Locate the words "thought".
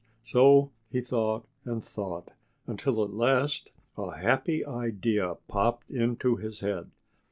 0.99-1.47, 1.83-2.31